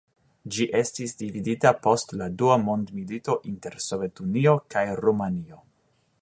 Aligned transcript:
Ĝi 0.53 0.65
estis 0.77 1.11
dividita 1.19 1.71
post 1.83 2.15
la 2.21 2.29
dua 2.43 2.57
mondmilito 2.63 3.37
inter 3.53 3.77
Sovetunio 3.89 4.57
kaj 4.77 4.85
Rumanio. 5.07 5.63